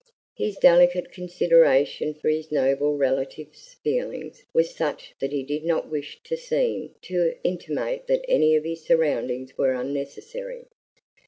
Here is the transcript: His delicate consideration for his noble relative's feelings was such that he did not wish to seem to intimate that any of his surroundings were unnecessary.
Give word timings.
His 0.35 0.57
delicate 0.57 1.11
consideration 1.11 2.15
for 2.15 2.27
his 2.29 2.51
noble 2.51 2.97
relative's 2.97 3.75
feelings 3.83 4.43
was 4.51 4.73
such 4.73 5.13
that 5.21 5.31
he 5.31 5.43
did 5.43 5.63
not 5.63 5.91
wish 5.91 6.19
to 6.23 6.35
seem 6.35 6.95
to 7.03 7.35
intimate 7.43 8.07
that 8.07 8.25
any 8.27 8.55
of 8.55 8.63
his 8.63 8.83
surroundings 8.83 9.55
were 9.59 9.73
unnecessary. 9.73 10.65